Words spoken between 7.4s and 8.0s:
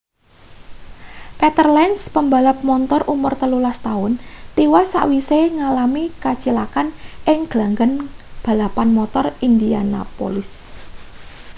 glanggang